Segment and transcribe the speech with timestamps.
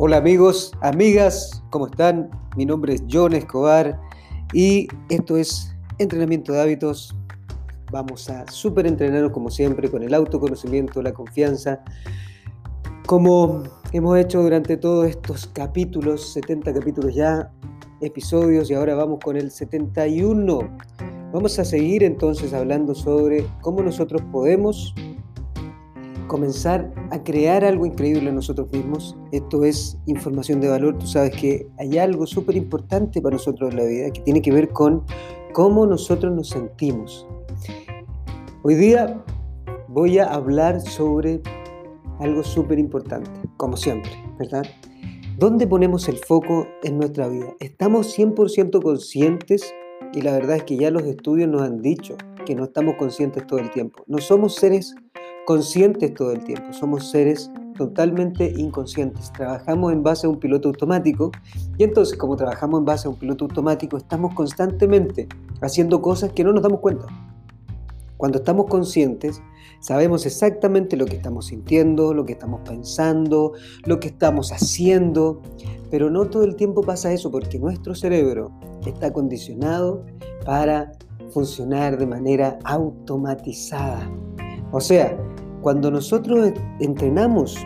[0.00, 2.30] Hola amigos, amigas, ¿cómo están?
[2.56, 3.98] Mi nombre es John Escobar
[4.52, 7.16] y esto es Entrenamiento de Hábitos.
[7.90, 11.82] Vamos a super entrenarnos como siempre con el autoconocimiento, la confianza,
[13.06, 17.50] como hemos hecho durante todos estos capítulos, 70 capítulos ya,
[18.00, 20.60] episodios y ahora vamos con el 71.
[21.32, 24.94] Vamos a seguir entonces hablando sobre cómo nosotros podemos
[26.28, 29.16] comenzar a crear algo increíble en nosotros mismos.
[29.32, 30.96] Esto es información de valor.
[30.98, 34.52] Tú sabes que hay algo súper importante para nosotros en la vida que tiene que
[34.52, 35.02] ver con
[35.52, 37.26] cómo nosotros nos sentimos.
[38.62, 39.24] Hoy día
[39.88, 41.40] voy a hablar sobre
[42.20, 44.64] algo súper importante, como siempre, ¿verdad?
[45.38, 47.54] ¿Dónde ponemos el foco en nuestra vida?
[47.60, 49.72] ¿Estamos 100% conscientes?
[50.12, 53.46] Y la verdad es que ya los estudios nos han dicho que no estamos conscientes
[53.46, 54.02] todo el tiempo.
[54.06, 54.94] No somos seres
[55.48, 59.32] conscientes todo el tiempo, somos seres totalmente inconscientes.
[59.32, 61.32] Trabajamos en base a un piloto automático
[61.78, 65.26] y entonces como trabajamos en base a un piloto automático estamos constantemente
[65.62, 67.06] haciendo cosas que no nos damos cuenta.
[68.18, 69.40] Cuando estamos conscientes,
[69.80, 73.54] sabemos exactamente lo que estamos sintiendo, lo que estamos pensando,
[73.86, 75.40] lo que estamos haciendo,
[75.90, 78.52] pero no todo el tiempo pasa eso porque nuestro cerebro
[78.84, 80.04] está condicionado
[80.44, 80.92] para
[81.30, 84.06] funcionar de manera automatizada.
[84.72, 85.16] O sea,
[85.62, 87.56] cuando nosotros entrenamos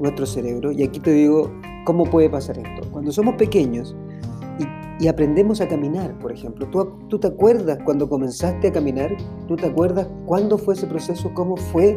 [0.00, 1.50] nuestro cerebro, y aquí te digo
[1.84, 3.96] cómo puede pasar esto, cuando somos pequeños
[5.00, 9.16] y, aprendemos a caminar, por ejemplo, ¿tú, ¿tú, te acuerdas cuando comenzaste a caminar?
[9.46, 11.30] ¿Tú te acuerdas cuándo fue ese proceso?
[11.34, 11.94] ¿Cómo fue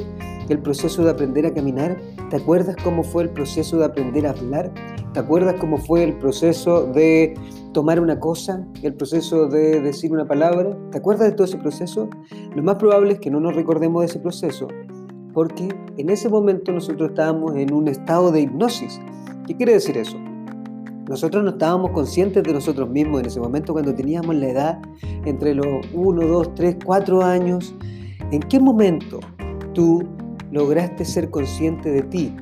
[0.50, 1.98] el proceso de aprender a caminar?
[2.30, 4.72] ¿Te acuerdas cómo fue el proceso de aprender a hablar?
[5.14, 7.34] ¿Te acuerdas cómo fue el proceso de
[7.74, 10.78] tomar una cosa, el proceso de decir una palabra?
[10.92, 12.08] ¿Te acuerdas de todo ese proceso?
[12.56, 14.68] Lo más probable es que no nos recordemos de ese proceso
[15.34, 19.00] porque en ese momento nosotros estábamos en un estado de hipnosis.
[19.48, 20.18] ¿Qué quiere decir eso?
[21.10, 24.82] Nosotros no estábamos conscientes de nosotros mismos en ese momento cuando teníamos la edad
[25.26, 27.76] entre los 1, 2, 3, 4 años.
[28.32, 29.20] ¿En qué momento
[29.74, 30.04] tú
[30.52, 32.36] lograste ser consciente de ti?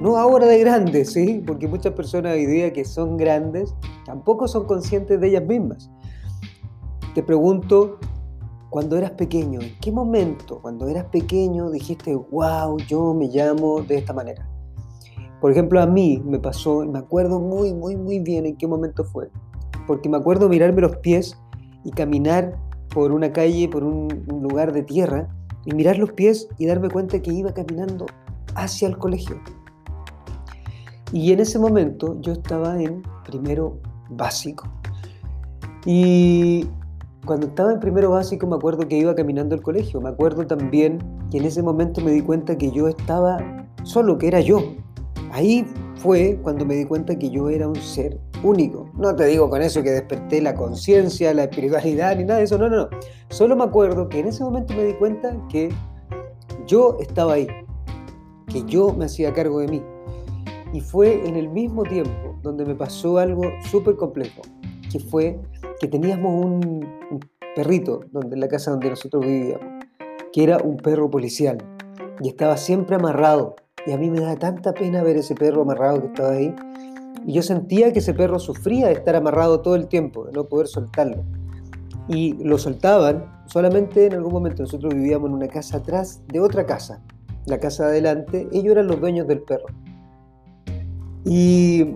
[0.00, 1.42] No ahora de grande, ¿sí?
[1.46, 3.74] Porque muchas personas hoy día que son grandes
[4.04, 5.90] tampoco son conscientes de ellas mismas.
[7.14, 7.98] Te pregunto,
[8.70, 13.96] cuando eras pequeño, ¿en qué momento, cuando eras pequeño, dijiste, wow, yo me llamo de
[13.96, 14.48] esta manera?
[15.40, 19.02] Por ejemplo, a mí me pasó, me acuerdo muy, muy, muy bien en qué momento
[19.02, 19.28] fue,
[19.88, 21.36] porque me acuerdo mirarme los pies
[21.84, 22.56] y caminar
[22.94, 25.28] por una calle, por un, lugar de tierra,
[25.64, 28.06] y mirar los pies y darme cuenta que iba caminando
[28.54, 29.36] hacia el colegio.
[31.12, 33.78] Y en ese momento yo estaba en primero
[34.10, 34.68] básico.
[35.84, 36.66] Y
[37.24, 40.00] cuando estaba en primero básico me acuerdo que iba caminando al colegio.
[40.00, 40.98] Me acuerdo también
[41.30, 43.38] que en ese momento me di cuenta que yo estaba
[43.82, 44.62] solo, que era yo.
[45.32, 45.66] Ahí
[45.96, 48.88] fue cuando me di cuenta que yo era un ser único.
[48.94, 52.58] No te digo con eso que desperté la conciencia, la espiritualidad ni nada de eso,
[52.58, 52.88] no, no, no.
[53.28, 55.70] Solo me acuerdo que en ese momento me di cuenta que
[56.66, 57.46] yo estaba ahí,
[58.46, 59.82] que yo me hacía cargo de mí.
[60.72, 64.42] Y fue en el mismo tiempo donde me pasó algo súper complejo,
[64.90, 65.40] que fue
[65.80, 66.86] que teníamos un,
[67.56, 69.84] perrito donde, en la casa donde nosotros vivíamos,
[70.32, 71.58] que era un perro policial
[72.20, 73.56] y estaba siempre amarrado.
[73.86, 76.54] Y a mí me da tanta pena ver ese perro amarrado que estaba ahí.
[77.26, 80.44] Y yo sentía que ese perro sufría de estar amarrado todo el tiempo, de no
[80.44, 81.24] poder soltarlo.
[82.08, 84.62] Y lo soltaban solamente en algún momento.
[84.62, 87.02] Nosotros vivíamos en una casa atrás de otra casa,
[87.46, 88.48] la casa de adelante.
[88.52, 89.66] Ellos eran los dueños del perro.
[91.24, 91.94] Y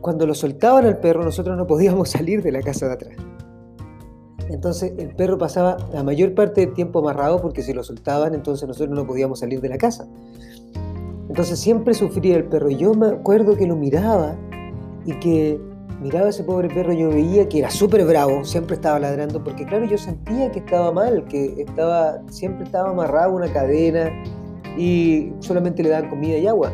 [0.00, 3.16] cuando lo soltaban al perro, nosotros no podíamos salir de la casa de atrás.
[4.48, 8.68] Entonces el perro pasaba la mayor parte del tiempo amarrado porque si lo soltaban, entonces
[8.68, 10.06] nosotros no podíamos salir de la casa.
[11.28, 12.70] Entonces siempre sufría el perro.
[12.70, 14.36] Yo me acuerdo que lo miraba
[15.04, 15.60] y que
[16.00, 19.64] miraba a ese pobre perro, yo veía que era súper bravo, siempre estaba ladrando, porque
[19.64, 24.12] claro, yo sentía que estaba mal, que estaba, siempre estaba amarrado una cadena
[24.78, 26.70] y solamente le daban comida y agua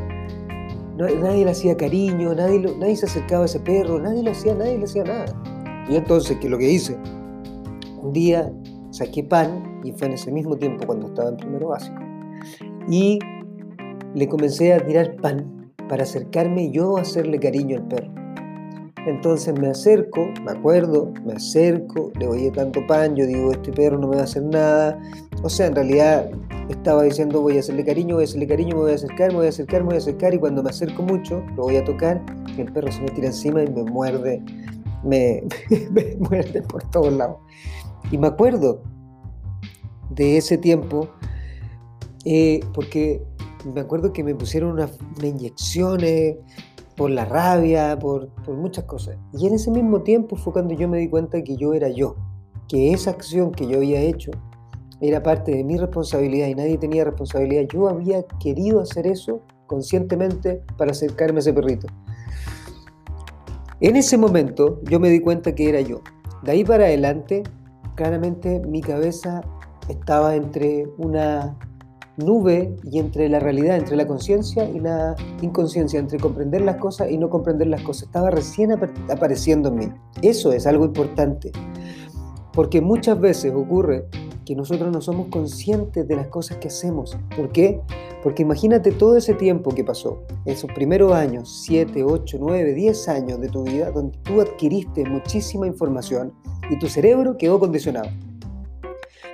[0.97, 4.79] nadie le hacía cariño, nadie, nadie se acercaba a ese perro, nadie lo hacía, nadie
[4.79, 5.27] le hacía nada.
[5.89, 6.97] Y entonces, ¿qué es lo que hice?
[8.01, 8.53] Un día
[8.91, 12.01] saqué pan, y fue en ese mismo tiempo cuando estaba en primero básico,
[12.89, 13.19] y
[14.15, 18.13] le comencé a tirar pan para acercarme yo a hacerle cariño al perro.
[19.07, 23.99] Entonces me acerco, me acuerdo, me acerco, le oí tanto pan, yo digo, este perro
[23.99, 25.01] no me va a hacer nada.
[25.43, 26.31] O sea, en realidad
[26.73, 29.37] estaba diciendo voy a hacerle cariño, voy a hacerle cariño, me voy a acercar, me
[29.37, 31.85] voy a acercar, me voy a acercar y cuando me acerco mucho lo voy a
[31.85, 32.23] tocar
[32.57, 34.43] y el perro se me tira encima y me muerde,
[35.05, 35.43] me,
[36.19, 37.39] muerde por todos lados.
[38.11, 38.83] Y me acuerdo
[40.11, 41.09] de ese tiempo
[42.25, 43.23] eh, porque
[43.73, 46.37] me acuerdo que me pusieron unas, inyecciones
[46.97, 49.17] por la rabia, por, por muchas cosas.
[49.33, 52.17] Y en ese mismo tiempo fue cuando yo me di cuenta que yo era yo,
[52.69, 54.31] que esa acción que yo había hecho
[55.03, 57.65] era parte de mi responsabilidad y nadie tenía responsabilidad.
[57.73, 61.89] Yo había querido hacer eso conscientemente para acercarme a ese perrito.
[63.81, 66.03] En ese momento yo me di cuenta que era yo.
[66.45, 67.43] De ahí para adelante,
[67.97, 69.43] claramente mi cabeza
[69.89, 71.59] estaba entre una
[72.17, 77.11] nube y entre la realidad, entre la conciencia y la inconsciencia, entre comprender las cosas
[77.11, 78.05] y no comprender las cosas.
[78.05, 78.71] Estaba recién
[79.11, 79.89] apareciendo en mí.
[80.21, 81.51] Eso es algo importante,
[82.53, 84.07] porque muchas veces ocurre
[84.53, 87.17] que nosotros no somos conscientes de las cosas que hacemos.
[87.35, 87.81] ¿Por qué?
[88.23, 93.41] Porque imagínate todo ese tiempo que pasó, esos primeros años, 7, 8, 9, 10 años
[93.41, 96.35] de tu vida, donde tú adquiriste muchísima información
[96.69, 98.11] y tu cerebro quedó condicionado.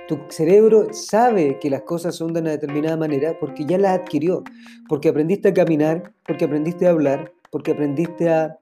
[0.07, 4.45] Tu cerebro sabe que las cosas son de una determinada manera porque ya las adquirió,
[4.87, 8.57] porque aprendiste a caminar, porque aprendiste a hablar, porque aprendiste a,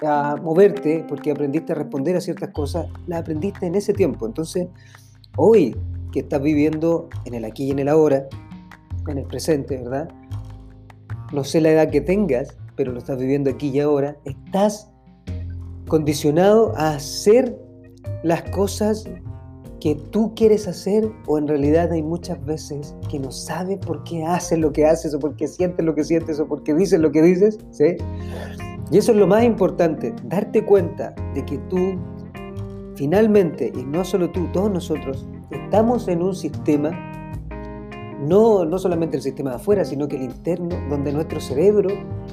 [0.00, 4.24] a moverte, porque aprendiste a responder a ciertas cosas, las aprendiste en ese tiempo.
[4.24, 4.68] Entonces,
[5.36, 5.76] hoy
[6.12, 8.26] que estás viviendo en el aquí y en el ahora,
[9.08, 10.08] en el presente, ¿verdad?
[11.32, 14.90] No sé la edad que tengas, pero lo estás viviendo aquí y ahora, estás
[15.88, 17.58] condicionado a hacer
[18.22, 19.04] las cosas
[19.80, 24.24] que tú quieres hacer o en realidad hay muchas veces que no sabes por qué
[24.24, 27.00] haces lo que haces o por qué sientes lo que sientes o por qué dices
[27.00, 27.96] lo que dices, ¿sí?
[28.92, 31.98] Y eso es lo más importante, darte cuenta de que tú
[32.94, 36.90] finalmente, y no solo tú, todos nosotros, estamos en un sistema,
[38.20, 41.90] no, no solamente el sistema de afuera, sino que el interno, donde nuestro cerebro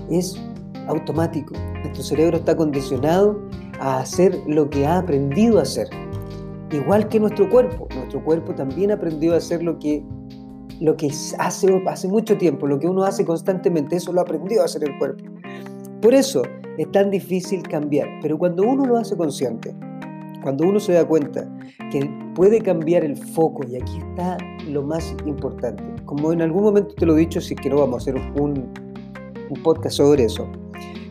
[0.09, 0.39] es
[0.87, 3.39] automático, nuestro cerebro está condicionado
[3.79, 5.87] a hacer lo que ha aprendido a hacer.
[6.71, 7.87] Igual que nuestro cuerpo.
[7.95, 10.03] Nuestro cuerpo también aprendió a hacer lo que,
[10.79, 13.95] lo que hace, hace mucho tiempo, lo que uno hace constantemente.
[13.95, 15.23] Eso lo aprendió a hacer el cuerpo.
[16.01, 16.43] Por eso
[16.77, 18.07] es tan difícil cambiar.
[18.21, 19.75] Pero cuando uno lo hace consciente,
[20.41, 21.47] cuando uno se da cuenta
[21.91, 24.37] que puede cambiar el foco, y aquí está
[24.67, 27.77] lo más importante, como en algún momento te lo he dicho, si es que no
[27.77, 28.71] vamos a hacer un,
[29.49, 30.47] un podcast sobre eso,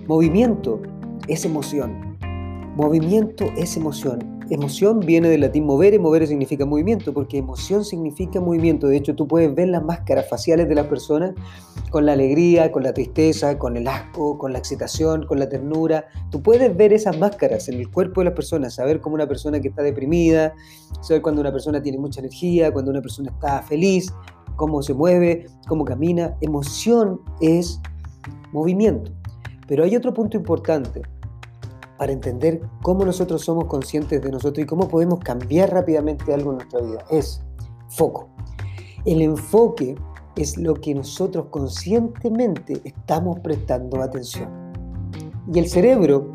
[0.06, 0.80] movimiento
[1.26, 2.16] es emoción,
[2.76, 8.86] movimiento es emoción, Emoción viene del latín movere, movere significa movimiento, porque emoción significa movimiento.
[8.86, 11.34] De hecho, tú puedes ver las máscaras faciales de las personas
[11.90, 16.06] con la alegría, con la tristeza, con el asco, con la excitación, con la ternura.
[16.30, 19.60] Tú puedes ver esas máscaras en el cuerpo de las personas, saber cómo una persona
[19.60, 20.54] que está deprimida,
[21.02, 24.10] saber cuando una persona tiene mucha energía, cuando una persona está feliz,
[24.56, 26.38] cómo se mueve, cómo camina.
[26.40, 27.82] Emoción es
[28.52, 29.12] movimiento.
[29.66, 31.02] Pero hay otro punto importante
[31.98, 36.58] para entender cómo nosotros somos conscientes de nosotros y cómo podemos cambiar rápidamente algo en
[36.58, 37.04] nuestra vida.
[37.10, 37.42] Es
[37.88, 38.28] foco.
[39.04, 39.96] El enfoque
[40.36, 44.48] es lo que nosotros conscientemente estamos prestando atención.
[45.52, 46.30] Y el cerebro,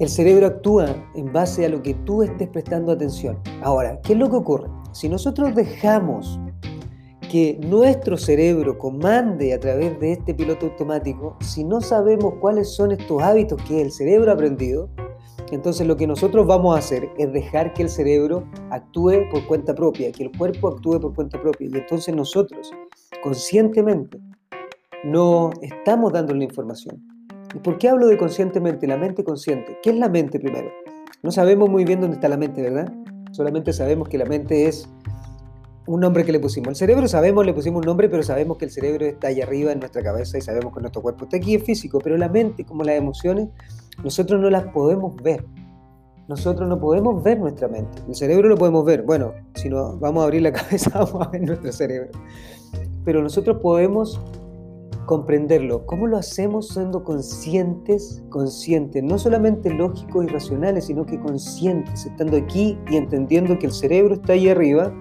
[0.00, 3.38] el cerebro actúa en base a lo que tú estés prestando atención.
[3.62, 4.68] Ahora, ¿qué es lo que ocurre?
[4.92, 6.40] Si nosotros dejamos
[7.34, 12.92] que nuestro cerebro comande a través de este piloto automático, si no sabemos cuáles son
[12.92, 14.88] estos hábitos que el cerebro ha aprendido,
[15.50, 19.74] entonces lo que nosotros vamos a hacer es dejar que el cerebro actúe por cuenta
[19.74, 21.68] propia, que el cuerpo actúe por cuenta propia.
[21.72, 22.70] Y entonces nosotros,
[23.20, 24.20] conscientemente,
[25.02, 27.02] no estamos dando la información.
[27.52, 28.86] ¿Y por qué hablo de conscientemente?
[28.86, 29.76] La mente consciente.
[29.82, 30.70] ¿Qué es la mente primero?
[31.24, 32.94] No sabemos muy bien dónde está la mente, ¿verdad?
[33.32, 34.88] Solamente sabemos que la mente es
[35.86, 36.68] un nombre que le pusimos.
[36.68, 39.72] El cerebro sabemos, le pusimos un nombre, pero sabemos que el cerebro está ahí arriba
[39.72, 42.64] en nuestra cabeza y sabemos que nuestro cuerpo está aquí, es físico, pero la mente,
[42.64, 43.48] como las emociones,
[44.02, 45.44] nosotros no las podemos ver.
[46.26, 48.00] Nosotros no podemos ver nuestra mente.
[48.08, 49.02] El cerebro lo podemos ver.
[49.02, 52.10] Bueno, si no vamos a abrir la cabeza, vamos a ver nuestro cerebro.
[53.04, 54.18] Pero nosotros podemos
[55.04, 55.84] comprenderlo.
[55.84, 62.38] ¿Cómo lo hacemos siendo conscientes, conscientes, no solamente lógicos y racionales, sino que conscientes, estando
[62.38, 64.94] aquí y entendiendo que el cerebro está ahí arriba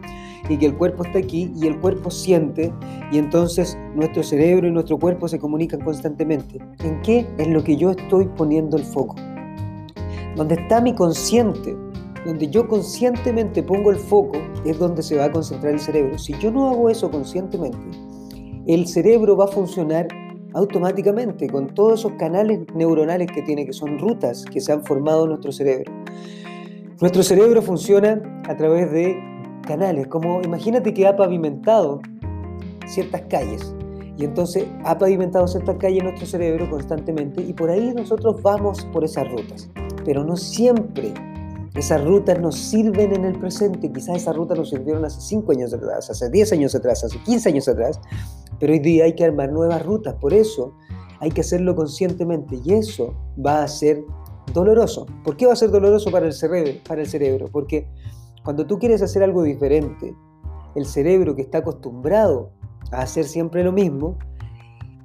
[0.50, 2.74] y que el cuerpo está aquí y el cuerpo siente
[3.12, 6.60] y entonces nuestro cerebro y nuestro cuerpo se comunican constantemente.
[6.84, 7.26] ¿En qué?
[7.38, 9.16] En lo que yo estoy poniendo el foco.
[10.36, 11.76] Donde está mi consciente,
[12.26, 16.18] donde yo conscientemente pongo el foco, es donde se va a concentrar el cerebro.
[16.18, 17.78] Si yo no hago eso conscientemente,
[18.68, 20.08] el cerebro va a funcionar
[20.54, 25.24] automáticamente con todos esos canales neuronales que tiene, que son rutas que se han formado
[25.24, 25.92] en nuestro cerebro.
[27.02, 29.18] Nuestro cerebro funciona a través de
[29.64, 32.02] canales, como imagínate que ha pavimentado
[32.88, 33.76] ciertas calles
[34.18, 38.86] y entonces ha pavimentado ciertas calles en nuestro cerebro constantemente y por ahí nosotros vamos
[38.94, 39.70] por esas rutas,
[40.06, 41.14] pero no siempre
[41.76, 45.74] esas rutas nos sirven en el presente, quizás esas rutas nos sirvieron hace 5 años
[45.74, 48.00] atrás, hace 10 años atrás, hace 15 años atrás,
[48.60, 50.74] pero hoy día hay que armar nuevas rutas, por eso
[51.20, 54.04] hay que hacerlo conscientemente y eso va a ser
[54.54, 55.08] doloroso.
[55.24, 56.74] ¿Por qué va a ser doloroso para el cerebro?
[56.88, 57.48] Para el cerebro?
[57.52, 57.88] Porque
[58.44, 60.16] cuando tú quieres hacer algo diferente,
[60.76, 62.52] el cerebro que está acostumbrado
[62.92, 64.18] a hacer siempre lo mismo,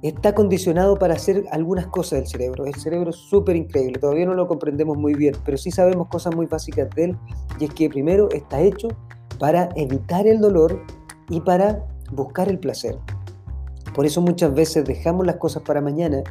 [0.01, 2.65] está condicionado para hacer algunas cosas del cerebro.
[2.65, 6.35] El cerebro es súper increíble, todavía no lo comprendemos muy bien, pero sí sabemos cosas
[6.35, 7.17] muy básicas de él,
[7.59, 8.87] y es que primero está hecho
[9.39, 10.81] para evitar el dolor
[11.29, 12.97] y para buscar el placer.
[13.93, 16.23] Por eso muchas veces dejamos las cosas para mañana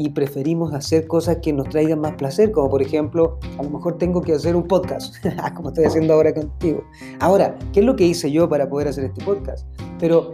[0.00, 3.98] y preferimos hacer cosas que nos traigan más placer, como por ejemplo, a lo mejor
[3.98, 5.14] tengo que hacer un podcast,
[5.54, 6.82] como estoy haciendo ahora contigo.
[7.18, 9.68] Ahora, ¿qué es lo que hice yo para poder hacer este podcast?
[9.98, 10.30] Pero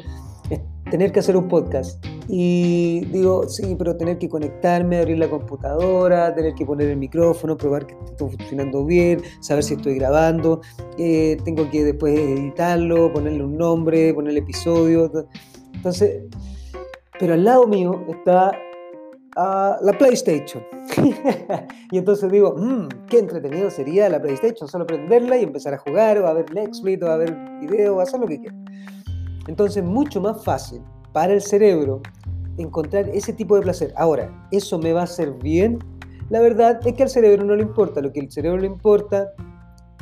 [0.88, 2.06] tener que hacer un podcast.
[2.28, 7.56] Y digo, sí, pero tener que conectarme, abrir la computadora, tener que poner el micrófono,
[7.56, 10.60] probar que esté funcionando bien, saber si estoy grabando,
[10.96, 15.10] eh, tengo que después editarlo, ponerle un nombre, ponerle episodio.
[15.74, 16.22] Entonces,
[17.18, 18.52] pero al lado mío está
[19.36, 20.62] la PlayStation.
[21.90, 26.18] y entonces digo, mmm, qué entretenido sería la PlayStation, solo prenderla y empezar a jugar,
[26.18, 28.56] o a ver Netflix, o a ver video, o a hacer lo que quiera.
[29.46, 32.00] Entonces, mucho más fácil para el cerebro
[32.58, 33.92] encontrar ese tipo de placer.
[33.96, 35.78] Ahora, ¿eso me va a hacer bien?
[36.30, 38.00] La verdad es que al cerebro no le importa.
[38.00, 39.30] Lo que al cerebro le importa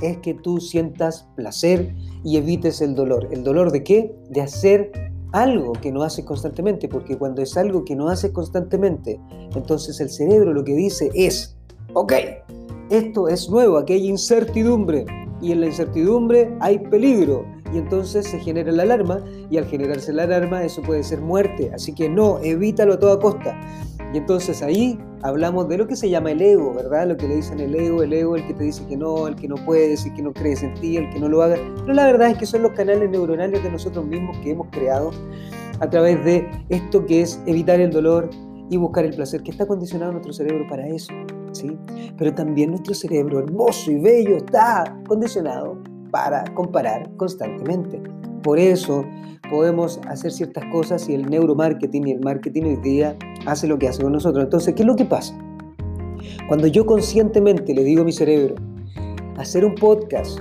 [0.00, 3.29] es que tú sientas placer y evites el dolor.
[3.31, 4.14] ¿El dolor de qué?
[4.31, 4.91] De hacer
[5.35, 9.21] algo que no haces constantemente, porque cuando es algo que no haces constantemente,
[9.55, 11.57] entonces el cerebro lo que dice es,
[11.93, 12.12] ok,
[12.88, 15.05] esto es nuevo, aquí hay incertidumbre,
[15.43, 20.12] y en la incertidumbre hay peligro, y entonces se genera la alarma y al generarse
[20.12, 23.61] la alarma eso puede ser muerte, así que no, evítalo a toda costa.
[24.14, 27.09] Y entonces ahí hablamos de lo que se llama el ego, ¿verdad?
[27.09, 29.35] Lo que le dicen el ego, el ego, el que te dice que no, el
[29.35, 31.56] que no puedes, el que no crees en ti, el que no lo haga.
[31.80, 35.11] Pero la verdad es que son los canales neuronales de nosotros mismos que hemos creado
[35.80, 38.30] a través de esto que es evitar el dolor
[38.71, 41.12] y buscar el placer, que está condicionado nuestro cerebro para eso,
[41.50, 41.76] ¿sí?
[42.16, 45.76] Pero también nuestro cerebro hermoso y bello está condicionado
[46.12, 48.00] para comparar constantemente.
[48.44, 49.04] Por eso
[49.50, 53.88] podemos hacer ciertas cosas y el neuromarketing y el marketing hoy día hace lo que
[53.88, 54.44] hace con nosotros.
[54.44, 55.36] Entonces, ¿qué es lo que pasa?
[56.48, 58.54] Cuando yo conscientemente le digo a mi cerebro,
[59.36, 60.40] hacer un podcast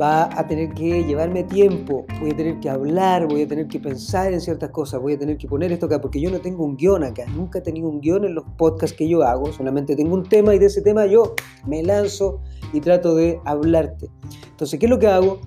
[0.00, 3.78] va a tener que llevarme tiempo, voy a tener que hablar, voy a tener que
[3.78, 6.64] pensar en ciertas cosas, voy a tener que poner esto acá, porque yo no tengo
[6.64, 9.94] un guion acá, nunca he tenido un guion en los podcasts que yo hago, solamente
[9.96, 11.34] tengo un tema y de ese tema yo
[11.66, 12.40] me lanzo
[12.72, 14.08] y trato de hablarte.
[14.50, 15.40] Entonces, ¿qué es lo que hago?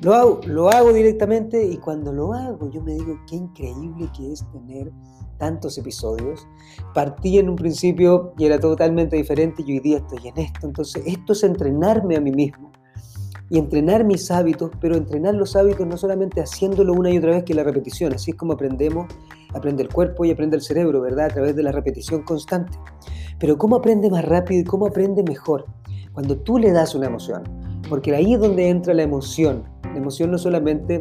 [0.00, 4.32] Lo hago, lo hago directamente y cuando lo hago yo me digo qué increíble que
[4.32, 4.90] es tener
[5.38, 6.46] tantos episodios.
[6.94, 10.66] Partí en un principio y era totalmente diferente y hoy día estoy en esto.
[10.66, 12.70] Entonces, esto es entrenarme a mí mismo
[13.50, 17.44] y entrenar mis hábitos, pero entrenar los hábitos no solamente haciéndolo una y otra vez
[17.44, 19.12] que la repetición, así es como aprendemos,
[19.52, 21.26] aprende el cuerpo y aprende el cerebro, ¿verdad?
[21.26, 22.78] A través de la repetición constante.
[23.38, 25.66] Pero ¿cómo aprende más rápido y cómo aprende mejor?
[26.12, 27.42] Cuando tú le das una emoción,
[27.88, 29.64] porque ahí es donde entra la emoción.
[29.92, 31.00] La emoción no solamente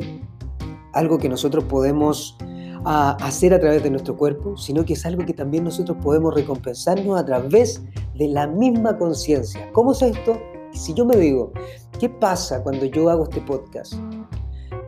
[0.93, 2.37] algo que nosotros podemos
[2.85, 6.33] ah, hacer a través de nuestro cuerpo, sino que es algo que también nosotros podemos
[6.33, 7.83] recompensarnos a través
[8.15, 9.71] de la misma conciencia.
[9.71, 10.37] ¿Cómo es esto?
[10.73, 11.51] Si yo me digo,
[11.99, 13.93] ¿qué pasa cuando yo hago este podcast?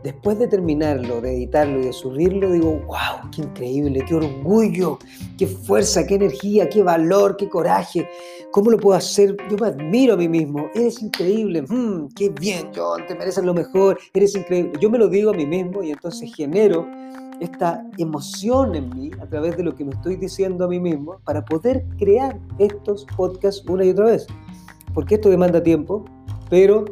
[0.04, 4.98] Después de terminarlo, de editarlo y de subirlo, digo, wow, qué increíble, qué orgullo,
[5.38, 8.06] qué fuerza, qué energía, qué valor, qué coraje.
[8.50, 9.34] ¿Cómo lo puedo hacer?
[9.50, 10.68] Yo me admiro a mí mismo.
[10.74, 11.62] Eres increíble.
[11.62, 13.98] Mm, qué bien, John, te mereces lo mejor.
[14.12, 14.72] Eres increíble.
[14.78, 16.86] Yo me lo digo a mí mismo y entonces genero
[17.40, 21.18] esta emoción en mí a través de lo que me estoy diciendo a mí mismo
[21.24, 24.26] para poder crear estos podcasts una y otra vez.
[24.92, 26.04] Porque esto demanda tiempo,
[26.50, 26.84] pero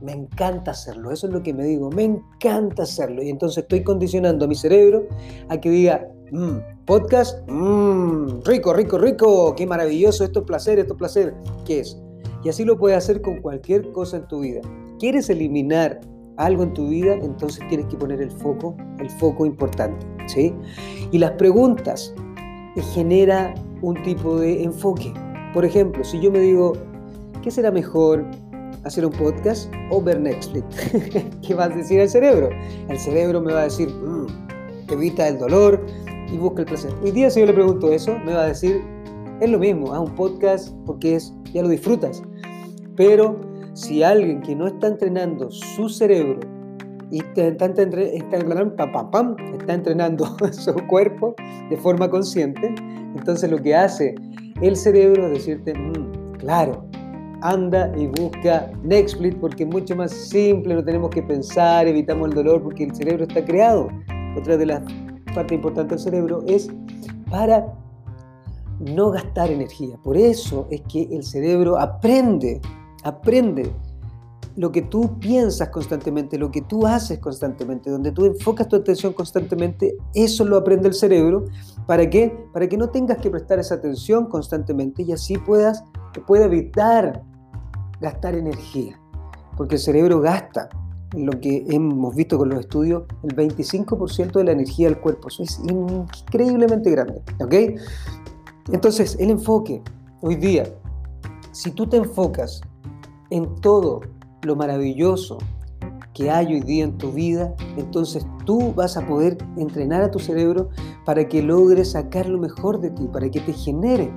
[0.00, 3.22] me encanta hacerlo, eso es lo que me digo, me encanta hacerlo.
[3.22, 5.06] Y entonces estoy condicionando a mi cerebro
[5.48, 10.94] a que diga, mm, podcast, mmm, rico, rico, rico, qué maravilloso, esto es placer, esto
[10.94, 11.34] es placer.
[11.64, 12.00] ¿Qué es?
[12.42, 14.60] Y así lo puedes hacer con cualquier cosa en tu vida.
[14.98, 16.00] ¿Quieres eliminar
[16.36, 17.14] algo en tu vida?
[17.14, 20.54] Entonces tienes que poner el foco, el foco importante, ¿sí?
[21.10, 22.14] Y las preguntas
[22.94, 25.12] genera un tipo de enfoque.
[25.52, 26.72] Por ejemplo, si yo me digo,
[27.42, 28.24] ¿qué será mejor?
[28.84, 30.64] Hacer un podcast o ver Netflix.
[31.46, 32.50] ¿Qué va a decir el cerebro?
[32.88, 34.26] El cerebro me va a decir, mm,
[34.90, 35.84] evita el dolor
[36.32, 36.92] y busca el placer.
[37.02, 38.82] Hoy día si yo le pregunto eso, me va a decir,
[39.40, 42.22] es lo mismo, haz un podcast porque es, ya lo disfrutas.
[42.96, 43.40] Pero
[43.74, 46.40] si alguien que no está entrenando su cerebro
[47.10, 51.34] y está, está, está entrenando su cuerpo
[51.68, 52.74] de forma consciente,
[53.16, 54.14] entonces lo que hace
[54.60, 56.79] el cerebro es decirte, mm, claro,
[57.42, 62.34] anda y busca Netflix porque es mucho más simple, no tenemos que pensar, evitamos el
[62.34, 63.88] dolor porque el cerebro está creado.
[64.36, 64.82] Otra de las
[65.34, 66.68] partes importantes del cerebro es
[67.30, 67.74] para
[68.80, 69.96] no gastar energía.
[70.02, 72.60] Por eso es que el cerebro aprende,
[73.04, 73.70] aprende
[74.56, 79.12] lo que tú piensas constantemente, lo que tú haces constantemente, donde tú enfocas tu atención
[79.12, 81.44] constantemente, eso lo aprende el cerebro.
[81.86, 82.46] ¿Para qué?
[82.52, 85.84] Para que no tengas que prestar esa atención constantemente y así puedas,
[86.26, 87.22] pueda evitar
[88.00, 89.00] gastar energía.
[89.56, 90.68] Porque el cerebro gasta,
[91.16, 95.28] lo que hemos visto con los estudios, el 25% de la energía del cuerpo.
[95.28, 97.20] Eso es increíblemente grande.
[97.40, 97.54] ¿Ok?
[98.72, 99.82] Entonces, el enfoque,
[100.20, 100.64] hoy día,
[101.52, 102.60] si tú te enfocas
[103.30, 104.00] en todo
[104.42, 105.38] lo maravilloso
[106.14, 110.18] que hay hoy día en tu vida, entonces tú vas a poder entrenar a tu
[110.18, 110.70] cerebro
[111.04, 114.12] para que logre sacar lo mejor de ti, para que te genere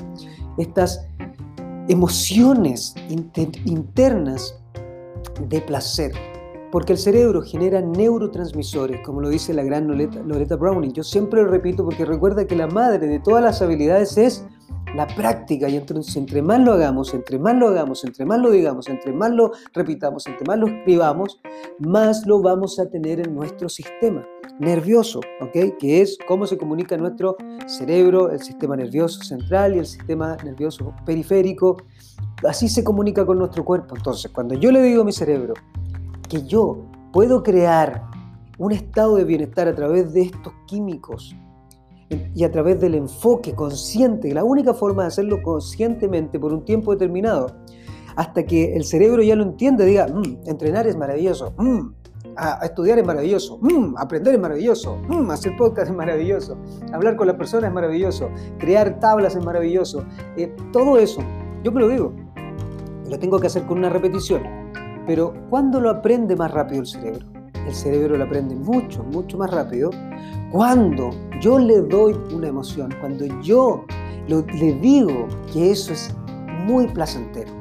[0.57, 1.07] estas
[1.87, 2.95] emociones
[3.65, 4.59] internas
[5.47, 6.11] de placer.
[6.71, 10.93] Porque el cerebro genera neurotransmisores, como lo dice la gran Loretta Browning.
[10.93, 14.45] Yo siempre lo repito porque recuerda que la madre de todas las habilidades es
[14.95, 18.51] la práctica y entonces entre más lo hagamos, entre más lo hagamos, entre más lo
[18.51, 21.39] digamos, entre más lo repitamos, entre más lo escribamos,
[21.79, 24.25] más lo vamos a tener en nuestro sistema
[24.59, 25.77] nervioso, ¿ok?
[25.79, 30.93] Que es cómo se comunica nuestro cerebro, el sistema nervioso central y el sistema nervioso
[31.05, 31.77] periférico.
[32.47, 33.95] Así se comunica con nuestro cuerpo.
[33.95, 35.53] Entonces, cuando yo le digo a mi cerebro
[36.29, 38.03] que yo puedo crear
[38.57, 41.35] un estado de bienestar a través de estos químicos
[42.09, 46.91] y a través del enfoque consciente, la única forma de hacerlo conscientemente por un tiempo
[46.91, 47.55] determinado,
[48.15, 51.79] hasta que el cerebro ya lo entiende, diga, mm, entrenar es maravilloso, mm,
[52.35, 54.97] a, estudiar es maravilloso, mm, aprender es maravilloso,
[55.29, 56.57] hacer podcast es maravilloso,
[56.91, 58.29] hablar con las personas es maravilloso,
[58.59, 60.03] crear tablas es maravilloso,
[60.37, 61.21] eh, todo eso,
[61.63, 62.13] yo me lo digo,
[63.09, 64.43] lo tengo que hacer con una repetición,
[65.05, 67.42] pero ¿cuándo lo aprende más rápido el cerebro?
[67.67, 69.89] El cerebro lo aprende mucho, mucho más rápido
[70.51, 71.09] cuando
[71.41, 73.85] yo le doy una emoción, cuando yo
[74.27, 76.15] le digo que eso es
[76.65, 77.51] muy placentero.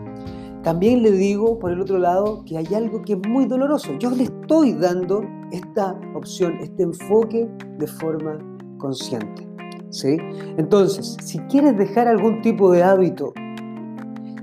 [0.62, 3.92] También le digo, por el otro lado, que hay algo que es muy doloroso.
[3.98, 8.38] Yo le estoy dando esta opción, este enfoque de forma
[8.78, 9.48] consciente.
[9.90, 10.18] ¿sí?
[10.56, 13.32] Entonces, si quieres dejar algún tipo de hábito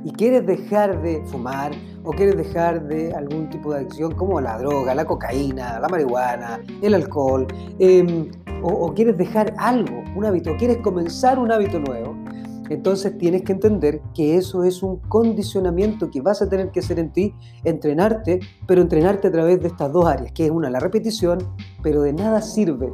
[0.04, 1.72] y quieres dejar de fumar
[2.04, 6.60] o quieres dejar de algún tipo de adicción como la droga, la cocaína, la marihuana,
[6.82, 7.48] el alcohol,
[7.80, 8.30] em,
[8.62, 12.16] o, quieres dejar algo, un hábito, quieres comenzar un hábito nuevo,
[12.70, 17.00] entonces tienes que entender que eso es un condicionamiento que vas a tener que hacer
[17.00, 17.34] en ti,
[17.64, 21.40] entrenarte, pero entrenarte a través de estas dos áreas, que es una, la repetición,
[21.82, 22.94] pero de nada sirve.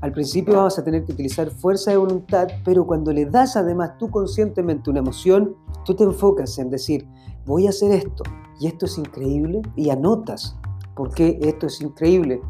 [0.00, 3.96] Al principio vas a tener que utilizar fuerza de voluntad, pero cuando le das además
[3.98, 7.06] tú conscientemente una emoción, tú te enfocas en decir,
[7.46, 8.24] voy a hacer esto,
[8.62, 10.56] y esto es increíble, y anotas
[10.94, 12.40] porque esto es increíble.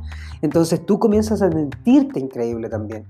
[0.43, 3.07] Entonces tú comienzas a sentirte increíble también.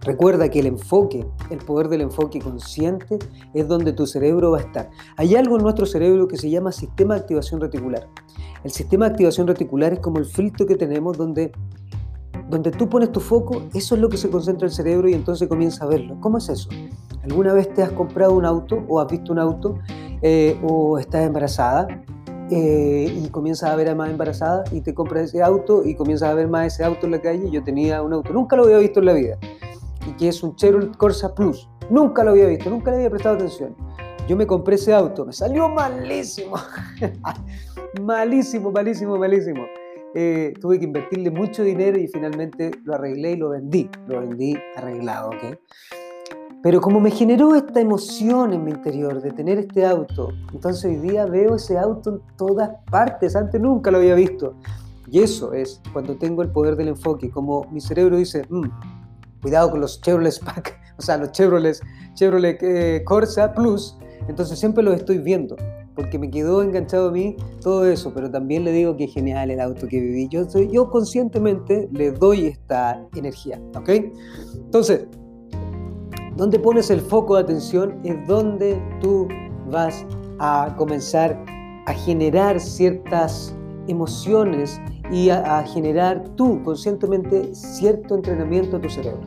[0.00, 3.18] Recuerda que el enfoque, el poder del enfoque consciente
[3.52, 4.90] es donde tu cerebro va a estar.
[5.18, 8.08] Hay algo en nuestro cerebro que se llama sistema de activación reticular.
[8.64, 11.52] El sistema de activación reticular es como el filtro que tenemos donde,
[12.48, 15.46] donde tú pones tu foco, eso es lo que se concentra el cerebro y entonces
[15.46, 16.18] comienza a verlo.
[16.20, 16.70] ¿Cómo es eso?
[17.22, 19.78] ¿Alguna vez te has comprado un auto o has visto un auto
[20.26, 21.86] eh, o estás embarazada
[22.50, 26.30] eh, y comienzas a ver a más embarazada y te compras ese auto y comienzas
[26.30, 27.50] a ver más ese auto en la calle.
[27.50, 29.38] Yo tenía un auto, nunca lo había visto en la vida,
[30.08, 31.68] y que es un Chevrolet Corsa Plus.
[31.90, 33.76] Nunca lo había visto, nunca le había prestado atención.
[34.26, 36.56] Yo me compré ese auto, me salió malísimo,
[38.00, 39.66] malísimo, malísimo, malísimo.
[40.14, 43.90] Eh, tuve que invertirle mucho dinero y finalmente lo arreglé y lo vendí.
[44.06, 45.58] Lo vendí arreglado, ¿ok?
[46.64, 50.96] Pero como me generó esta emoción en mi interior de tener este auto, entonces hoy
[50.96, 54.54] día veo ese auto en todas partes, antes nunca lo había visto.
[55.10, 58.64] Y eso es cuando tengo el poder del enfoque, como mi cerebro dice, mm,
[59.42, 61.76] cuidado con los Chevrolet Spark, o sea, los Chevrolet,
[62.14, 65.56] Chevrolet eh, Corsa Plus, entonces siempre los estoy viendo,
[65.94, 69.50] porque me quedó enganchado a mí todo eso, pero también le digo que es genial
[69.50, 70.28] el auto que viví.
[70.28, 73.90] Yo, yo conscientemente le doy esta energía, ¿ok?
[74.54, 75.08] Entonces,
[76.36, 79.28] donde pones el foco de atención es donde tú
[79.70, 80.04] vas
[80.38, 81.42] a comenzar
[81.86, 83.54] a generar ciertas
[83.86, 89.20] emociones y a, generar tú conscientemente cierto entrenamiento a tu cerebro.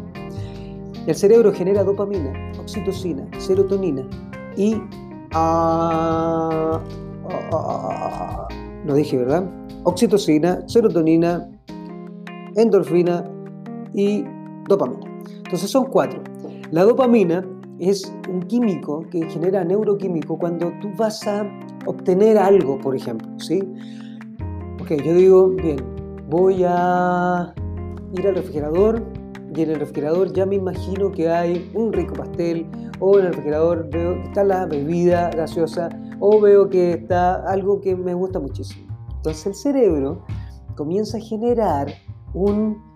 [1.06, 4.08] El cerebro genera dopamina, oxitocina, serotonina
[4.56, 4.76] y...
[5.36, 6.80] Uh,
[8.86, 9.44] lo dije, ¿verdad?
[9.84, 11.48] Oxitocina, serotonina,
[12.56, 13.30] endorfina
[13.94, 14.24] y
[14.68, 15.08] dopamina.
[15.48, 16.22] Entonces son cuatro.
[16.72, 17.46] La dopamina
[17.80, 21.46] es un químico que genera neuroquímico cuando tú vas a
[21.86, 23.60] obtener algo, por ejemplo, ¿sí?
[24.82, 25.78] Ok, yo digo, bien,
[26.30, 27.54] voy a
[28.12, 29.02] ir al refrigerador
[29.56, 32.68] y en el refrigerador ya me imagino que hay un rico pastel
[33.00, 37.80] o en el refrigerador veo que está la bebida gaseosa, o veo que está algo
[37.80, 38.88] que me gusta muchísimo.
[39.16, 40.26] Entonces el cerebro
[40.76, 41.88] comienza a generar
[42.34, 42.87] un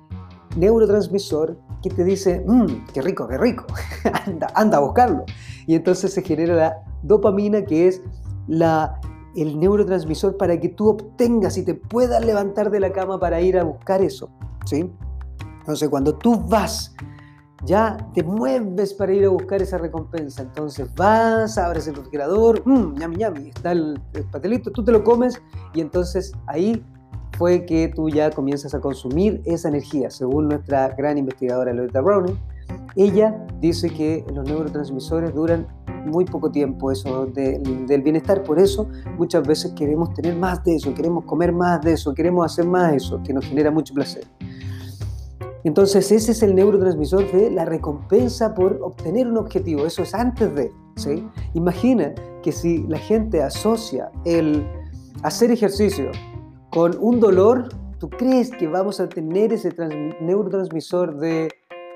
[0.58, 3.66] neurotransmisor que te dice, mmm, qué rico, qué rico,
[4.28, 5.26] anda, anda a buscarlo.
[5.68, 8.02] Y entonces se genera la dopamina, que es
[8.48, 9.00] la,
[9.36, 13.58] el neurotransmisor para que tú obtengas y te puedas levantar de la cama para ir
[13.58, 14.30] a buscar eso.
[14.66, 14.92] ¿sí?
[15.60, 16.94] Entonces, cuando tú vas,
[17.64, 20.42] ya te mueves para ir a buscar esa recompensa.
[20.42, 25.04] Entonces vas, abres el refrigerador, mmm, ñami, ñami, está el, el pastelito, tú te lo
[25.04, 25.42] comes
[25.74, 26.84] y entonces ahí
[27.38, 30.10] fue que tú ya comienzas a consumir esa energía.
[30.10, 32.38] Según nuestra gran investigadora Loretta Browning,
[32.96, 35.68] ella dice que los neurotransmisores duran
[36.06, 40.94] muy poco tiempo eso del bienestar, por eso muchas veces queremos tener más de eso,
[40.94, 44.26] queremos comer más de eso, queremos hacer más de eso, que nos genera mucho placer.
[45.64, 50.54] Entonces ese es el neurotransmisor de la recompensa por obtener un objetivo, eso es antes
[50.56, 51.28] de, ¿sí?
[51.54, 54.66] Imagina que si la gente asocia el
[55.22, 56.10] hacer ejercicio
[56.72, 57.68] con un dolor,
[58.00, 59.74] ¿tú crees que vamos a tener ese
[60.22, 61.50] neurotransmisor de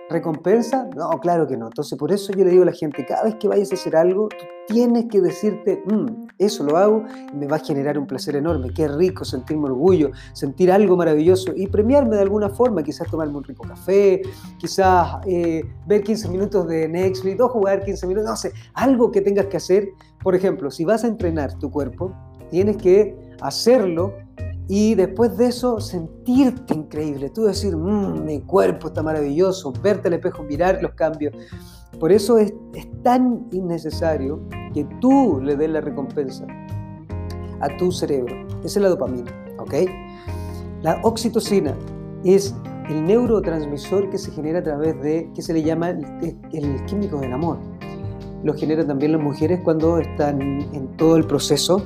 [0.10, 0.90] recompensa?
[0.96, 1.68] No, claro que no.
[1.68, 3.96] Entonces, por eso yo le digo a la gente, cada vez que vayas a hacer
[3.96, 8.06] algo, tú tienes que decirte, mm, eso lo hago y me va a generar un
[8.06, 8.70] placer enorme.
[8.74, 13.46] Qué rico sentirme orgullo, sentir algo maravilloso y premiarme de alguna forma, quizás tomarme un
[13.46, 14.24] rico café,
[14.58, 19.22] quizás eh, ver 15 minutos de Netflix o jugar 15 minutos, no sé, algo que
[19.22, 19.88] tengas que hacer.
[20.22, 22.12] Por ejemplo, si vas a entrenar tu cuerpo,
[22.50, 24.25] tienes que hacerlo
[24.68, 30.16] y después de eso sentirte increíble, tú decir, mmm, mi cuerpo está maravilloso, verte al
[30.16, 31.34] espejo, mirar los cambios.
[32.00, 34.42] Por eso es, es tan innecesario
[34.74, 36.48] que tú le des la recompensa
[37.62, 38.36] a tu cerebro.
[38.64, 39.74] Esa es la dopamina, ¿ok?
[40.82, 41.76] La oxitocina
[42.24, 42.56] es
[42.90, 47.34] el neurotransmisor que se genera a través de, que se le llama el, químico del
[47.34, 47.60] amor.
[48.44, 51.84] Lo generan también las mujeres cuando están en todo el proceso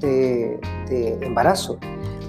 [0.00, 0.58] de
[1.22, 1.78] embarazo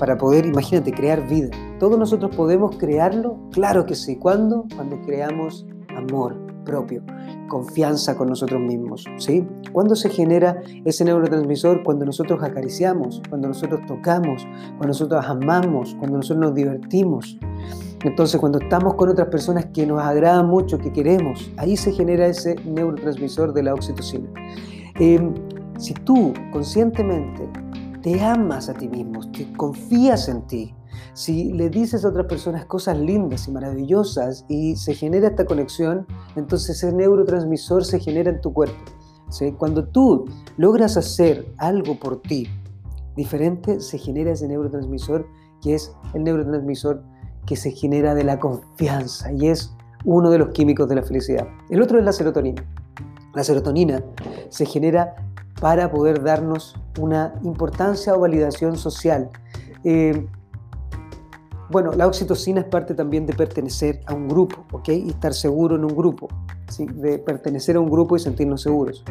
[0.02, 1.50] para poder, imagínate, crear vida.
[1.78, 3.38] ¿Todos nosotros podemos crearlo?
[3.52, 4.16] Claro que sí.
[4.16, 4.66] ¿Cuándo?
[4.76, 6.36] Cuando creamos amor
[6.66, 7.04] propio,
[7.48, 9.06] confianza con nosotros mismos.
[9.18, 9.48] ¿sí?
[9.72, 11.84] ¿Cuándo se genera ese neurotransmisor?
[11.84, 17.38] Cuando nosotros acariciamos, cuando nosotros tocamos, cuando nosotros amamos, cuando nosotros nos divertimos.
[18.04, 22.26] Entonces, cuando estamos con otras personas que nos agradan mucho, que queremos, ahí se genera
[22.26, 24.28] ese neurotransmisor de la oxitocina.
[25.00, 25.22] Eh,
[25.78, 27.48] si tú conscientemente
[28.02, 30.74] te amas a ti mismo, te confías en ti,
[31.14, 36.06] si le dices a otras personas cosas lindas y maravillosas y se genera esta conexión,
[36.36, 38.78] entonces ese neurotransmisor se genera en tu cuerpo.
[39.58, 40.26] Cuando tú
[40.58, 42.48] logras hacer algo por ti
[43.16, 45.26] diferente, se genera ese neurotransmisor
[45.62, 47.04] que es el neurotransmisor
[47.46, 51.48] que se genera de la confianza y es uno de los químicos de la felicidad.
[51.70, 52.64] El otro es la serotonina.
[53.34, 54.04] La serotonina
[54.50, 55.16] se genera
[55.62, 59.30] para poder darnos una importancia o validación social.
[59.84, 60.28] Eh,
[61.70, 64.90] bueno, la oxitocina es parte también de pertenecer a un grupo, ¿ok?
[64.90, 66.28] Y estar seguro en un grupo,
[66.68, 66.88] ¿sí?
[66.88, 69.06] de pertenecer a un grupo y sentirnos seguros.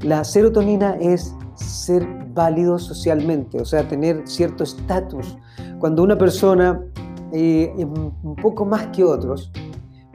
[0.00, 5.36] La serotonina es ser válido socialmente, o sea, tener cierto estatus.
[5.78, 6.82] Cuando una persona
[7.32, 9.52] eh, un poco más que otros,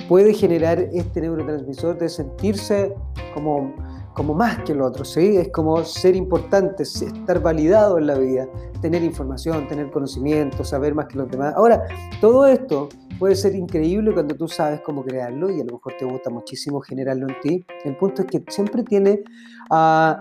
[0.09, 2.93] puede generar este neurotransmisor de sentirse
[3.35, 3.73] como
[4.13, 5.37] como más que el otro, ¿sí?
[5.37, 8.47] Es como ser importante, estar validado en la vida,
[8.81, 11.53] tener información, tener conocimiento, saber más que los demás.
[11.55, 11.83] Ahora,
[12.19, 16.05] todo esto puede ser increíble cuando tú sabes cómo crearlo y a lo mejor te
[16.05, 17.65] gusta muchísimo generarlo en ti.
[17.85, 19.23] El punto es que siempre tiene
[19.69, 20.15] uh,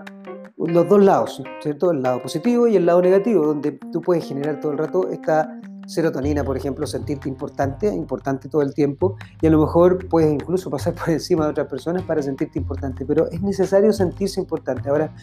[0.57, 1.91] los dos lados, ¿cierto?
[1.91, 5.59] El lado positivo y el lado negativo, donde tú puedes generar todo el rato esta
[5.91, 10.69] serotonina, por ejemplo, sentirte importante, importante todo el tiempo, y a lo mejor puedes incluso
[10.69, 14.89] pasar por encima de otras personas para sentirte importante, pero es necesario sentirse importante.
[14.89, 15.13] Ahora,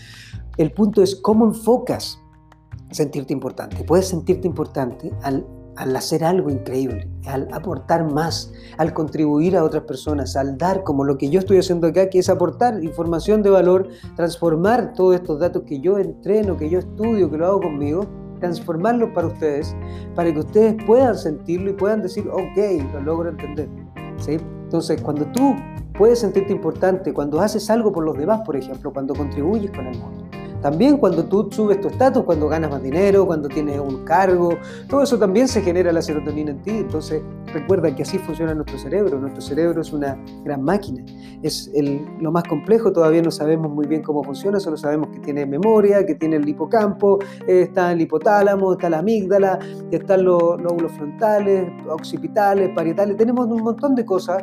[0.57, 2.19] el punto es cómo enfocas
[2.91, 3.83] sentirte importante.
[3.85, 5.47] Puedes sentirte importante al,
[5.97, 11.17] hacer algo increíble, al aportar más, al contribuir a otras personas, al dar como lo
[11.17, 15.63] que yo estoy haciendo acá, que es aportar información de valor, transformar todos estos datos
[15.65, 18.07] que yo entreno, que yo estudio, que lo hago conmigo,
[18.39, 19.75] transformarlo para ustedes,
[20.15, 23.69] para que ustedes puedan sentirlo y puedan decir, ok, lo logro entender.
[24.19, 24.39] ¿Sí?
[24.65, 25.55] Entonces, cuando tú
[25.95, 29.99] puedes sentirte importante, cuando haces algo por los demás, por ejemplo, cuando contribuyes con el
[29.99, 30.28] mundo,
[30.61, 35.03] también cuando tú subes tu estatus, cuando ganas más dinero, cuando tienes un cargo, todo
[35.03, 36.71] eso también se genera la serotonina en ti.
[36.71, 39.19] Entonces recuerda que así funciona nuestro cerebro.
[39.19, 41.05] Nuestro cerebro es una gran máquina.
[41.43, 41.71] Es
[42.21, 46.05] lo más complejo, todavía no sabemos muy bien cómo funciona, solo sabemos que tiene memoria,
[46.05, 49.59] que tiene el hipocampo, está el hipotálamo, está la amígdala,
[49.93, 53.17] están los lóbulos frontales, occipitales, parietales.
[53.17, 54.43] Tenemos un montón de cosas,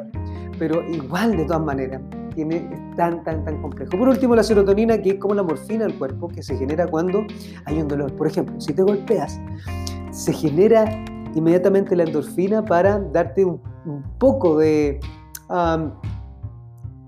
[0.57, 2.01] pero igual de todas maneras
[2.35, 3.97] tiene, tan, tan, tan complejo.
[3.97, 7.25] Por último, la serotonina, que es como la morfina del cuerpo, que se genera cuando
[7.65, 8.13] hay un dolor.
[8.13, 9.39] Por ejemplo, si te golpeas,
[10.11, 10.85] se genera
[11.35, 13.61] inmediatamente la endorfina para darte un,
[14.17, 14.99] poco de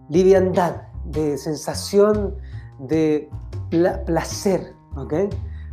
[0.09, 2.35] liviandad, de sensación
[2.79, 3.29] de
[4.05, 4.73] placer.
[4.95, 5.29] ¿okay?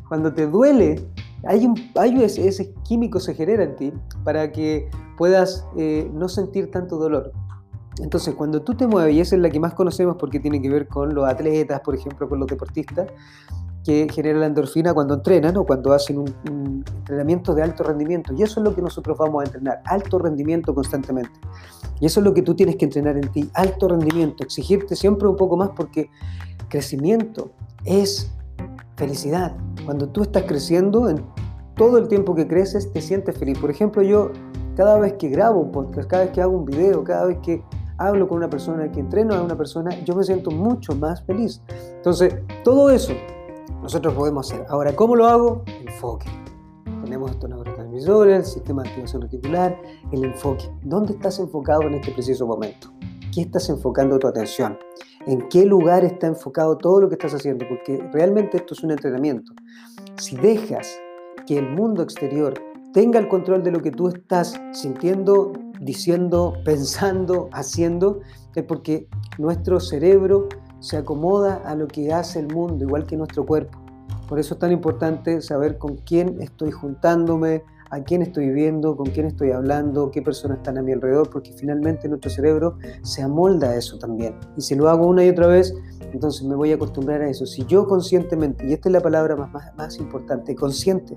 [0.08, 1.06] Cuando te duele,
[1.46, 3.92] hay, un, hay ese, químico se genera en ti
[4.24, 4.88] para que
[5.18, 7.32] puedas eh, no sentir tanto dolor.
[8.00, 10.68] Entonces, cuando tú te mueves, y esa es la que más conocemos porque tiene que
[10.68, 13.08] ver con los atletas, por ejemplo, con los deportistas,
[13.84, 18.32] que genera la endorfina cuando entrenan o cuando hacen un, entrenamiento de alto rendimiento.
[18.32, 21.38] Y eso es lo que nosotros vamos a entrenar, alto rendimiento constantemente.
[22.00, 25.28] Y eso es lo que tú tienes que entrenar en ti, alto rendimiento, exigirte siempre
[25.28, 26.08] un poco más porque
[26.68, 27.50] crecimiento
[27.84, 28.32] es
[28.96, 29.54] felicidad.
[29.84, 31.22] Cuando tú estás creciendo, en
[31.76, 33.58] todo el tiempo que creces, te sientes feliz.
[33.58, 34.30] Por ejemplo, yo
[34.76, 37.62] cada vez que grabo un podcast, cada vez que hago un video, cada vez que
[37.98, 41.62] hablo con una persona, que entreno a una persona, yo me siento mucho más feliz.
[41.96, 43.12] Entonces, todo eso
[43.82, 44.66] nosotros podemos hacer.
[44.68, 45.62] Ahora, ¿cómo lo hago?
[45.86, 46.26] Enfoque.
[47.04, 49.78] Tenemos estos neurotransmisores, el sistema de activación reticular,
[50.10, 50.70] el enfoque.
[50.82, 52.92] ¿Dónde estás enfocado en este preciso momento?
[53.32, 54.78] ¿Qué estás enfocando tu atención?
[55.26, 57.66] ¿En qué lugar está enfocado todo lo que estás haciendo?
[57.68, 59.52] Porque realmente esto es un entrenamiento.
[60.16, 60.98] Si dejas
[61.46, 62.54] que el mundo exterior
[62.94, 68.20] tenga el control de lo que tú estás sintiendo, diciendo, pensando, haciendo,
[68.54, 73.44] es porque nuestro cerebro se acomoda a lo que hace el mundo, igual que nuestro
[73.44, 73.76] cuerpo.
[74.28, 79.06] Por eso es tan importante saber con quién estoy juntándome, a quién estoy viendo, con
[79.06, 83.70] quién estoy hablando, qué personas están a mi alrededor, porque finalmente nuestro cerebro se amolda
[83.70, 84.36] a eso también.
[84.56, 85.74] Y si lo hago una y otra vez,
[86.12, 87.44] entonces me voy a acostumbrar a eso.
[87.44, 91.16] Si yo conscientemente, y esta es la palabra más, más, más importante, consciente,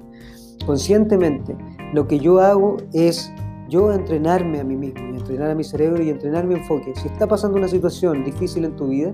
[0.65, 1.55] conscientemente,
[1.93, 3.31] lo que yo hago es
[3.69, 6.93] yo entrenarme a mí mismo, y entrenar a mi cerebro y entrenar mi enfoque.
[6.95, 9.11] Si está pasando una situación difícil en tu vida,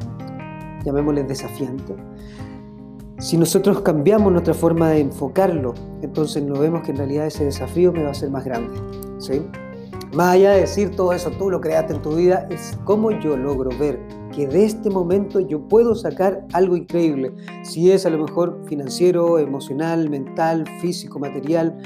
[0.84, 1.96] llamémosle desafiante,
[3.20, 7.94] si nosotros cambiamos nuestra forma de enfocarlo, entonces nos vemos que en realidad ese desafío
[7.94, 8.78] me va a ser más grande.
[9.18, 9.42] ¿sí?
[10.14, 13.38] Más allá de decir todo eso, tú lo creaste en tu vida, es cómo yo
[13.38, 14.00] logro ver
[14.36, 17.32] que de este momento yo puedo sacar algo increíble.
[17.64, 21.78] Si es a lo mejor financiero, emocional, mental, físico, material,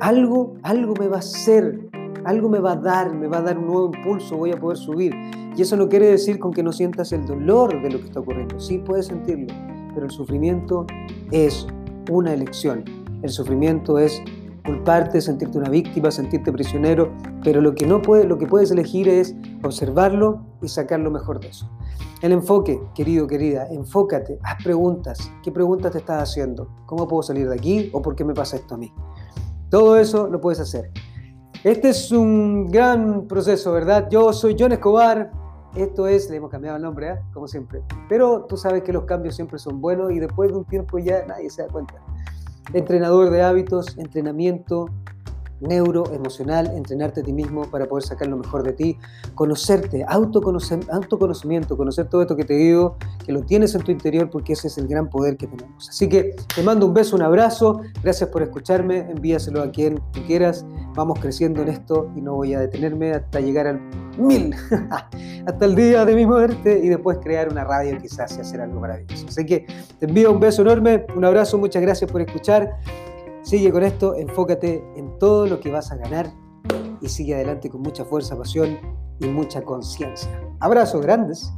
[0.00, 1.88] algo, algo me va a hacer,
[2.24, 4.78] algo me va a dar, me va a dar un nuevo impulso, voy a poder
[4.78, 5.14] subir.
[5.56, 8.20] Y eso no quiere decir con que no sientas el dolor de lo que está
[8.20, 8.58] ocurriendo.
[8.58, 9.54] Sí puedes sentirlo,
[9.94, 10.86] pero el sufrimiento
[11.30, 11.66] es
[12.10, 12.84] una elección.
[13.22, 14.20] El sufrimiento es
[14.64, 19.08] culparte, sentirte una víctima, sentirte prisionero, pero lo que, no puede, lo que puedes elegir
[19.08, 21.70] es observarlo y sacar lo mejor de eso.
[22.22, 25.30] El enfoque, querido, querida, enfócate, haz preguntas.
[25.42, 26.68] ¿Qué preguntas te estás haciendo?
[26.86, 27.90] ¿Cómo puedo salir de aquí?
[27.92, 28.92] ¿O por qué me pasa esto a mí?
[29.68, 30.90] Todo eso lo puedes hacer.
[31.62, 34.08] Este es un gran proceso, ¿verdad?
[34.10, 35.30] Yo soy John Escobar,
[35.74, 37.18] esto es, le hemos cambiado el nombre, ¿eh?
[37.32, 37.82] como siempre.
[38.08, 41.26] Pero tú sabes que los cambios siempre son buenos y después de un tiempo ya
[41.26, 41.94] nadie se da cuenta.
[42.72, 44.88] Entrenador de hábitos, entrenamiento,
[45.64, 48.98] neuroemocional, entrenarte a ti mismo para poder sacar lo mejor de ti,
[49.34, 54.52] conocerte, autoconocimiento, conocer todo esto que te digo, que lo tienes en tu interior porque
[54.52, 55.88] ese es el gran poder que tenemos.
[55.88, 60.20] Así que te mando un beso, un abrazo, gracias por escucharme, envíaselo a quien tú
[60.26, 63.80] quieras, vamos creciendo en esto y no voy a detenerme hasta llegar al
[64.18, 64.54] mil,
[65.46, 68.80] hasta el día de mi muerte y después crear una radio quizás y hacer algo
[68.80, 69.26] maravilloso.
[69.28, 69.66] Así que
[69.98, 72.78] te envío un beso enorme, un abrazo, muchas gracias por escuchar.
[73.44, 76.32] Sigue con esto, enfócate en todo lo que vas a ganar
[77.02, 78.78] y sigue adelante con mucha fuerza, pasión
[79.20, 80.30] y mucha conciencia.
[80.60, 81.52] Abrazos grandes.